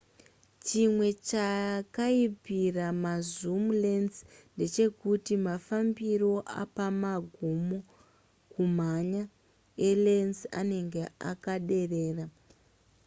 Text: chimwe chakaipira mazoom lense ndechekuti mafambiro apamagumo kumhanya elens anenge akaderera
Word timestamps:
chimwe 0.65 1.07
chakaipira 1.27 2.85
mazoom 3.03 3.65
lense 3.83 4.19
ndechekuti 4.53 5.33
mafambiro 5.47 6.31
apamagumo 6.61 7.77
kumhanya 8.51 9.23
elens 9.89 10.37
anenge 10.59 11.03
akaderera 11.31 12.25